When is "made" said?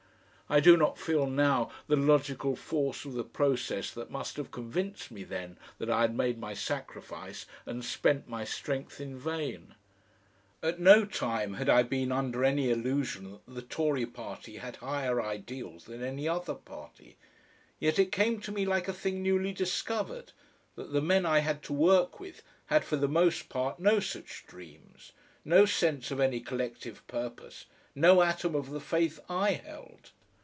6.13-6.37